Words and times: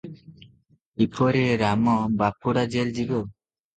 କିପରି 1.01 1.43
ରାମ 1.65 1.95
ବାପୁଡା 2.23 2.65
ଜେଲ 2.77 2.95
ଯିବ 2.97 3.21